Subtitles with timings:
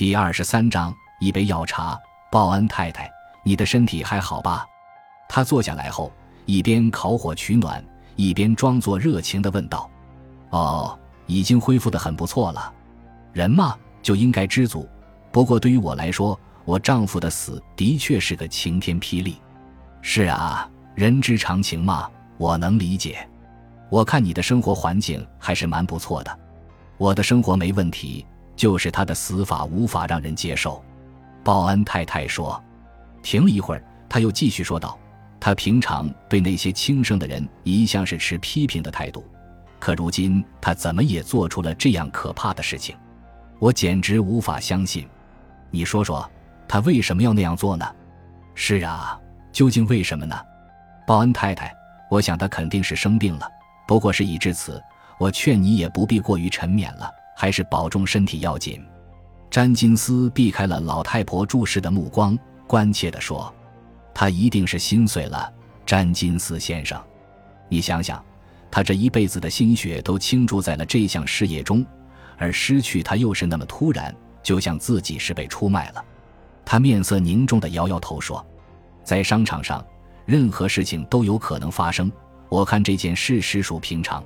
[0.00, 1.94] 第二十三章一杯药茶。
[2.32, 3.12] 报恩太太，
[3.44, 4.66] 你的身体还好吧？
[5.28, 6.10] 他坐下来后，
[6.46, 7.84] 一边烤火取暖，
[8.16, 9.90] 一边装作热情地问道
[10.48, 12.72] ：“哦，已经恢复得很不错了。
[13.34, 14.88] 人嘛，就应该知足。
[15.30, 19.36] 不过对于我来说，我丈夫的死的确是个晴天霹雳。
[20.00, 23.28] 是啊，人之常情嘛，我能理解。
[23.90, 26.38] 我看你的生活环境还是蛮不错的。
[26.96, 28.24] 我的生活没问题，
[28.60, 30.84] 就是他的死法无法让人接受。”
[31.42, 32.62] 报恩太太说
[33.24, 34.98] ：“停了一会儿，他又继续说道
[35.40, 39.24] ：‘他平常对那些轻生的人一向是持批评的态度，
[39.78, 42.94] 可如今他怎么也做出了这样可怕的事情，
[43.58, 45.08] 我简直无法相信。
[45.70, 46.30] 你说说，
[46.68, 47.90] 他为什么要那样做呢？
[48.54, 49.18] 是啊，
[49.52, 50.38] 究竟为什么呢？’
[51.08, 51.74] 报恩太太，
[52.10, 53.50] 我想他肯定是生病了。
[53.88, 54.82] 不过事已至此，
[55.18, 58.84] 我劝你也不必过于沉湎了，还是保重身体要紧。”
[59.50, 63.50] 詹金斯避开了老太婆注视的目光，关切地说
[64.12, 65.50] ：“他一定是心碎了，
[65.86, 67.02] 詹金斯先生。
[67.70, 68.22] 你想想，
[68.70, 71.82] 他这一辈子的心血都倾注在了这项事业中，
[72.36, 76.04] 而失去他又是那么突然，就像自己是被出卖了。”
[76.62, 78.44] 他面色凝重地摇摇头说
[79.02, 79.82] ：“在商场上，
[80.26, 82.12] 任何事情都有可能发生。
[82.50, 84.22] 我看这件事实属平常，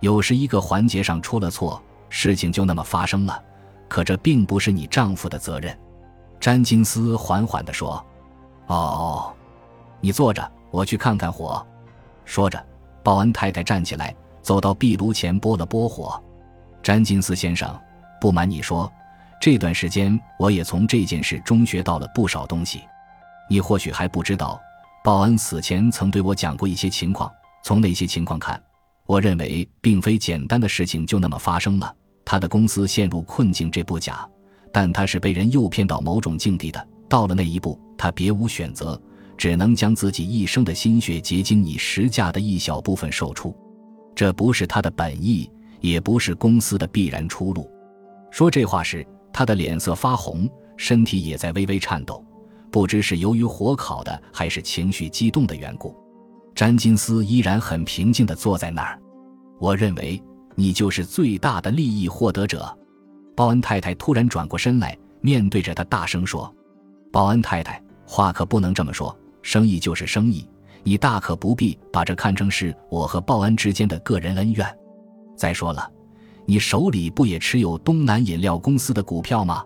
[0.00, 1.82] 有时一个环节上出了错，
[2.12, 3.42] 事情就那么发生了。”
[3.88, 5.78] 可这并不是你丈夫的责任，
[6.40, 8.02] 詹金斯缓缓地说
[8.68, 9.30] ：“哦，
[10.00, 11.66] 你坐着，我去看看火。”
[12.24, 12.64] 说着，
[13.02, 16.18] 鲍恩太太站起来，走到壁炉前拨了拨火。
[16.82, 17.78] 詹金斯先生，
[18.18, 18.90] 不瞒你说，
[19.38, 22.80] 这段时间我也从这件事中学到了不少东西。
[23.50, 24.58] 你或许还不知道，
[25.04, 27.30] 鲍恩死前曾对我讲过一些情况。
[27.62, 28.58] 从那些情况看，
[29.04, 31.94] 我认为并非简单的事情就那么发生了。
[32.32, 34.26] 他的公司陷入困境，这不假，
[34.72, 36.88] 但他是被人诱骗到某种境地的。
[37.06, 38.98] 到了那一步，他别无选择，
[39.36, 43.54] 只能将自己一生的心血结晶以实价的一小部分售出。
[44.14, 45.50] 这不是他的本意，
[45.82, 47.70] 也不是公司的必然出路。
[48.30, 50.48] 说这话时，他的脸色发红，
[50.78, 52.24] 身体也在微微颤抖，
[52.70, 55.94] 不知是由于火烤的，还是情绪激动的缘故。
[56.54, 58.98] 詹金斯依然很平静地坐在那儿。
[59.60, 60.18] 我认为。
[60.54, 62.76] 你就是最大的利益获得者，
[63.34, 66.52] 报恩太太突然转过身来，面对着他大声说
[67.10, 69.16] ：“报恩太太，话可不能这么说。
[69.40, 70.48] 生意就是生意，
[70.82, 74.78] 你大可不必把这看成是我和报恩之间的个人恩怨。
[75.36, 75.90] 再说了，
[76.44, 79.64] 你手里不也持有东南饮料公司的股票吗？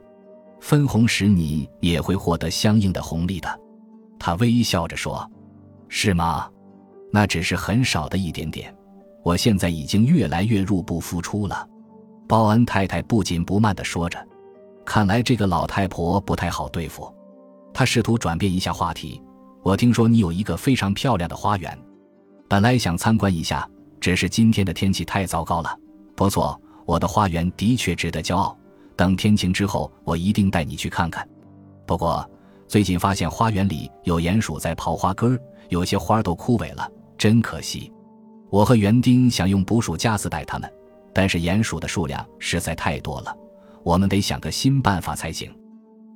[0.61, 3.61] 分红时你也会获得相应的红利的。”
[4.19, 5.31] 他微笑着说
[5.89, 6.49] ：“是吗？
[7.13, 8.75] 那只是很少的一点点。”
[9.27, 11.69] 我现在已经越来越入不敷出了，
[12.29, 14.17] 报恩太太不紧不慢地说着。
[14.85, 17.13] 看来这个老太婆不太好对付。
[17.75, 19.21] 她试图转变一下话题。
[19.65, 21.77] 我听说你有一个非常漂亮的花园，
[22.47, 23.69] 本来想参观一下，
[24.01, 25.77] 只是今天的天气太糟糕了。
[26.15, 28.57] 不错，我的花园的确值得骄傲。
[28.95, 31.29] 等天晴之后，我一定带你去看看。
[31.85, 32.25] 不过
[32.69, 36.89] 最近发现花园里有鼹鼠在刨花根儿，有些花都枯萎了，
[37.19, 37.93] 真可惜。
[38.51, 40.73] 我和园丁想用捕鼠夹子逮它们，
[41.12, 43.37] 但是鼹鼠的数量实在太多了，
[43.83, 45.53] 我们得想个新办法才行。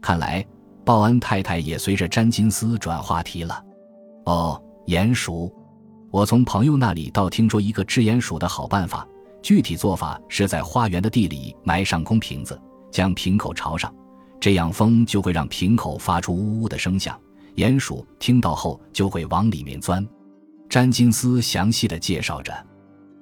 [0.01, 0.45] 看来
[0.85, 3.65] 报恩太太也随着詹金斯转话题了。
[4.27, 5.53] 哦，鼹鼠，
[6.11, 9.07] 我从朋友那里倒听说一个治鼹鼠的好办法，
[9.43, 12.59] 具体做法是在花园的地里埋上空瓶子，
[12.91, 13.93] 将瓶口朝上，
[14.41, 17.19] 这样风就会让瓶口发出呜呜的声响，
[17.57, 20.07] 鼹鼠听到后就会往里面钻。
[20.71, 22.55] 詹金斯详细的介绍着，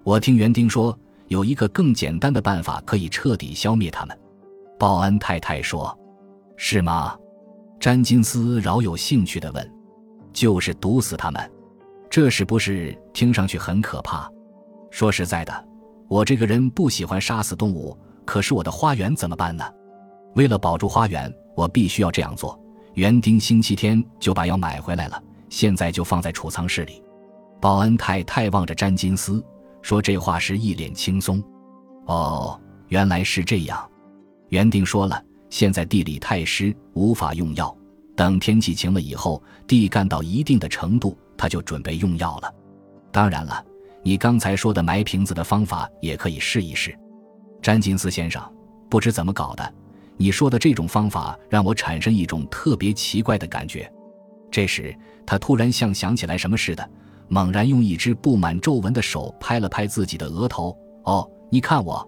[0.05, 0.97] 我听园丁说
[1.29, 4.15] 有一个更简单的办法可以彻底消灭他们。
[4.79, 5.99] 报恩太太说
[6.59, 7.17] ：“是吗？”
[7.81, 9.73] 詹金斯饶有兴趣的问
[10.31, 11.51] ：“就是毒死他们，
[12.11, 14.31] 这是不是听上去很可怕？
[14.91, 15.69] 说实在的，
[16.07, 19.65] 我这个人不喜欢杀死动物，可是我的花园怎么办呢？
[20.35, 22.61] 为了保住花园，我必须要这样做。
[22.93, 27.03] 园丁星期天就把药买回来了，现在就放在储藏室里。”
[27.61, 29.45] 报恩太太望着詹金斯
[29.83, 31.43] 说这话时一脸轻松。
[32.07, 32.59] 哦，
[32.89, 33.89] 原来是这样。
[34.49, 37.77] 园丁说了，现在地里太湿，无法用药。
[38.17, 42.53] 等天气晴了以后，地干到一定的程度，他就准备用药了。
[43.13, 43.65] 当然了，
[44.03, 46.97] 你刚才说的埋瓶子的方法也可以试一试。
[47.61, 48.43] 詹金斯先生，
[48.89, 49.75] 不知怎么搞的，
[50.17, 53.91] 你说的这种方法让我产生一种特别奇怪的感觉。
[54.51, 54.97] 这时，
[55.27, 56.91] 他突然像想起来什么似的。
[57.29, 60.77] 猛然用一只布满皱纹的手拍了拍自己的额头。
[61.05, 62.07] 哦，你看我，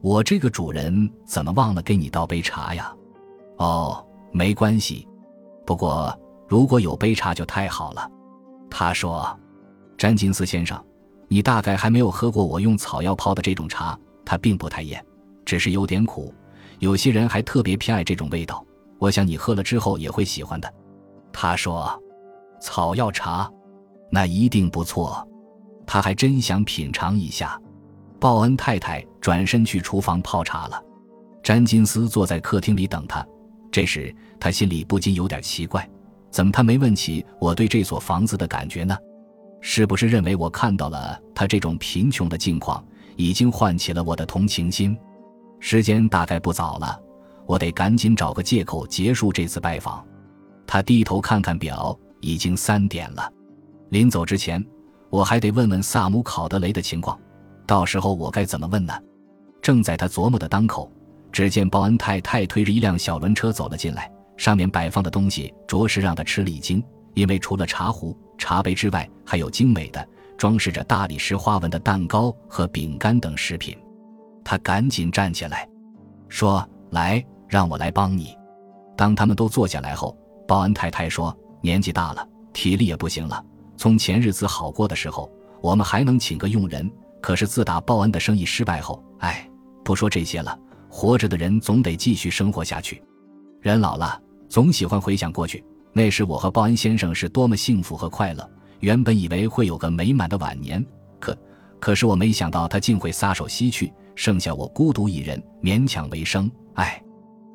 [0.00, 2.94] 我这个主人怎么忘了给你倒杯茶呀？
[3.58, 5.06] 哦，没关系。
[5.66, 6.16] 不过
[6.48, 8.10] 如果有杯茶就太好了。
[8.70, 9.38] 他说
[9.98, 10.82] ：“詹金斯先生，
[11.28, 15.04] 你大概还没有喝过我用草药泡的这种茶，它并不太艳，
[15.44, 16.32] 只是有点苦。
[16.78, 18.64] 有些人还特别偏爱这种味道。
[18.98, 20.72] 我想你喝了之后也会喜欢的。”
[21.32, 22.02] 他说
[22.62, 23.50] ：“草药茶，
[24.12, 25.26] 那一定不错。”
[25.84, 27.60] 他还真想品尝一下。
[28.20, 30.80] 报恩太太转身去厨房泡茶了。
[31.42, 33.26] 詹金斯坐在客厅里等他。
[33.72, 35.88] 这时他心里不禁有点奇怪。
[36.30, 38.96] 怎么他没问起我对这所房子的感觉呢？
[39.60, 42.84] 是不是认为我看到了他这种贫穷的境况，
[43.16, 44.96] 已经唤起了我的同情心？
[45.58, 46.98] 时间大概不早了，
[47.46, 50.04] 我得赶紧找个借口结束这次拜访。
[50.66, 53.31] 他低头看看表，已经三点了。
[53.92, 54.64] 临走之前，
[55.10, 57.20] 我还得问问萨姆·考德雷的情况。
[57.66, 58.98] 到时候我该怎么问呢？
[59.60, 60.90] 正在他琢磨的当口，
[61.30, 64.10] 只见报恩太太推着一辆小轮车走了进来。
[64.38, 70.08] 上面摆放的东西着实让他吃了一惊，因为除了茶壶、茶杯之外，还有精美的
[70.38, 73.76] 装饰着大理石花纹的蛋糕和饼干等食品。
[74.42, 75.68] 他赶紧站起来，
[76.30, 78.34] 说：“来，让我来帮你。”
[78.96, 80.16] 当他们都坐下来后，
[80.48, 83.44] 报恩太太说：“年纪大了，体力也不行了。
[83.82, 85.28] 从前日子好过的时候，
[85.60, 86.88] 我们还能请个佣人。
[87.20, 89.44] 可是自打报恩的生意失败后，哎，
[89.82, 90.56] 不说这些了，
[90.88, 93.02] 活着的人总得继续生活下去。”
[93.60, 95.64] 人老了，总喜欢回想过去。
[95.92, 98.48] 那时我和报恩先生是多么幸福和快乐。
[98.78, 100.86] 原本以为会有个美满的晚年，
[101.18, 101.36] 可
[101.80, 106.48] 可是我没想到他竟会撒手西去，剩下我孤独一人，勉强为生。
[106.74, 107.02] 唉，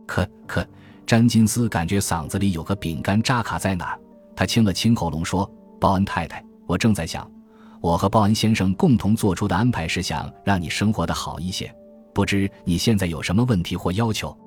[0.05, 0.67] 可可，
[1.05, 3.99] 詹金斯感觉嗓子里有个饼干扎卡在哪儿。
[4.35, 7.29] 他清了清喉咙说：“鲍恩太太，我正在想，
[7.81, 11.73] 我和鲍恩先生共同做出的安排是想让你生活的好一些。
[12.13, 14.37] 不知你现在有什么问题或要求？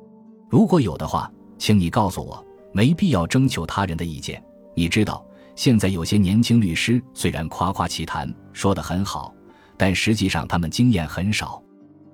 [0.49, 1.31] 如果有的话。”
[1.61, 2.43] 请你告诉我，
[2.73, 4.43] 没必要征求他人的意见。
[4.75, 5.23] 你知道，
[5.55, 9.35] 现在有些年轻律师虽然夸夸其谈，说得很好，
[9.77, 11.63] 但实际上他们经验很少。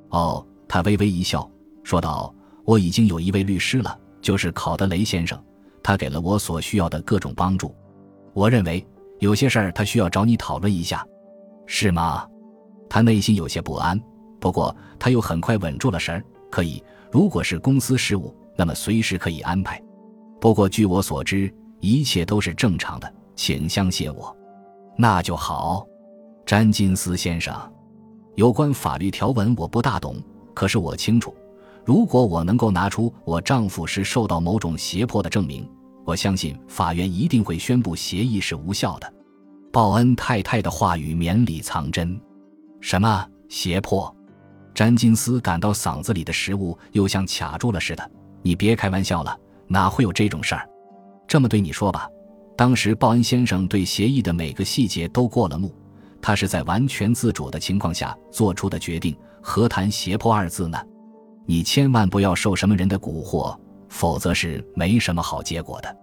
[0.08, 1.48] 哦，他微微一笑，
[1.84, 2.34] 说道
[2.66, 5.40] ：“我已经有一位律师了，就是考德雷先生，
[5.80, 7.72] 他给了我所需要的各种帮助。
[8.34, 8.84] 我认为
[9.18, 11.06] 有些事儿他需要找你讨论一下，
[11.66, 12.26] 是吗？”
[12.88, 14.00] 他内心有些不安，
[14.40, 16.22] 不过他又很快稳住了神儿。
[16.50, 18.34] 可以，如果是公司事务。
[18.58, 19.78] 那么随时可以安排，
[20.40, 24.34] 不过据我所知，一切都是正常的，请相信我。
[24.96, 25.86] 那就好，
[26.46, 27.54] 詹金斯先生。
[28.34, 30.16] 有关法律条文我不大懂，
[30.54, 31.34] 可是我清楚，
[31.84, 35.68] 如果我能够拿出我丈夫是受到某种胁迫的证明，
[36.06, 39.12] 我相信法院一定会宣布协议是无效的。
[39.72, 42.18] 报恩太太的话语绵里藏针，
[42.80, 44.14] 什么胁迫？
[44.72, 48.10] 詹金斯感到嗓子里的食物又像卡住了似的。
[48.40, 49.36] 你别开玩笑了，
[49.66, 50.68] 哪会有这种事儿？
[51.26, 52.08] 这么对你说吧，
[52.56, 55.74] 当时报恩先生对协议的每个细节都过了目，
[56.22, 60.78] 他是在完全自主的情况下做出的决定，何谈胁迫二字呢？
[61.44, 63.58] 你千万不要受什么人的蛊惑，
[63.96, 65.96] 否则是没什么好结果的。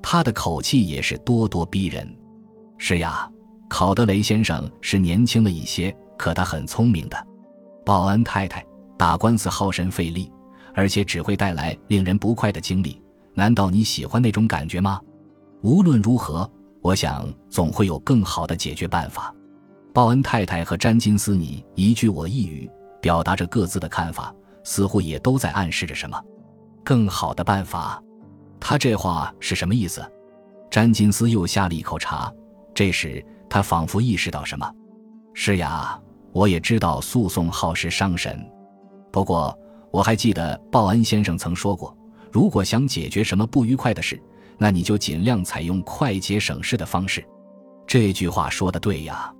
[0.00, 2.08] 他的口气也是咄咄逼人。
[2.78, 3.28] 是呀，
[3.68, 7.26] 考德雷先生是年轻了一些，可他很聪明的。
[7.84, 8.64] 报恩太太
[8.96, 10.30] 打官司耗神费力。
[10.74, 12.98] 而且只会带来令人不快的经历。
[13.34, 14.98] 难道你喜欢那种感觉吗？
[15.60, 16.50] 无论如何，
[16.80, 19.34] 我想总会有更好的解决办法。
[19.92, 22.70] 报恩太太和詹金斯你一句我一语，
[23.02, 26.18] 表达着各自的看法，似乎也都在暗示着什么
[26.84, 28.02] 更好的办法。
[28.60, 30.02] 他这话是什么意思？
[30.70, 32.32] 詹金斯又下了一口茶。
[32.74, 34.70] 这时他仿佛意识到什么：
[35.34, 36.00] 是呀，
[36.32, 38.44] 我也知道诉讼耗时伤神，
[39.10, 39.56] 不过。
[39.90, 41.94] 我还记得报恩先生曾说过，
[42.30, 44.18] 如果想解决什么不愉快的事，
[44.56, 47.22] 那你就尽量采用快捷省事的方式。
[47.86, 49.30] 这句话说的对呀。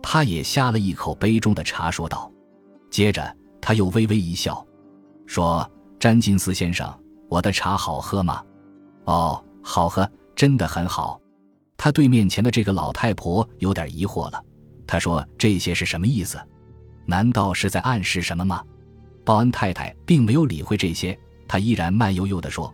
[0.00, 2.32] 他也呷了一口杯中的茶，说道。
[2.90, 4.66] 接着他又微微一笑，
[5.26, 5.70] 说
[6.00, 6.92] ：“詹金斯先生，
[7.28, 8.42] 我的茶好喝吗
[9.04, 11.20] ？”“哦，好喝，真的很好。”
[11.76, 14.42] 他对面前的这个老太婆有点疑惑了。
[14.86, 16.40] 他说：“这些是什么意思？
[17.04, 18.64] 难道是在暗示什么吗？”
[19.26, 21.16] 报恩太太并没有理会这些，
[21.46, 22.72] 她依然慢悠悠地说：“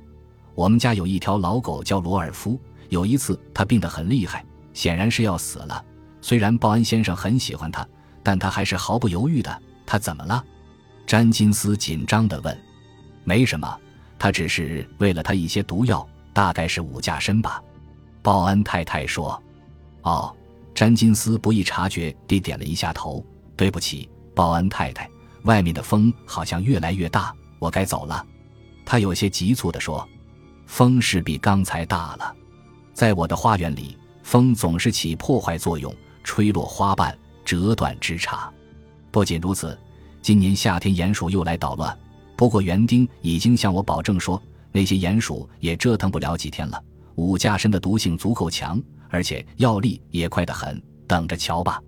[0.55, 2.59] 我们家有一条老狗叫罗尔夫。
[2.91, 5.85] 有一次，它病得很厉害，显然是要死了。
[6.21, 7.85] 虽然报恩先生很喜欢它，
[8.23, 9.63] 但他还是毫不犹豫的。
[9.85, 10.45] 他怎么了？”
[11.07, 12.57] 詹金斯紧张地问。
[13.27, 13.79] “没什么，
[14.19, 17.63] 他只是喂了他一些毒药，大概是五价参吧。”
[18.23, 19.43] 报恩太太说。
[20.03, 20.35] “哦。”
[20.75, 23.25] 詹金斯不易察觉地点了一下头。
[23.57, 25.09] “对不起，报恩太太。”
[25.45, 28.25] 外面的风好像越来越大，我该走了。
[28.85, 30.07] 他有些急促地说
[30.67, 32.35] ：“风势比刚才大了，
[32.93, 38.49] 在我的花园里，风总是起破坏作用，吹落花瓣，折断枝杈。
[39.11, 39.79] 不仅如此，
[40.21, 41.99] 今年夏天鼹鼠又来捣乱。
[42.37, 44.41] 不过园丁已经向我保证说，
[44.71, 46.83] 那些鼹鼠也折腾不了几天了。
[47.15, 51.83] 五价砷的毒性足够强，而且药力也快得很，等着瞧吧。”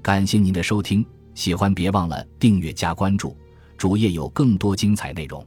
[0.00, 1.04] 感谢您的收听，
[1.34, 3.36] 喜欢别忘了订阅加关注，
[3.76, 5.46] 主页有更多精彩内容。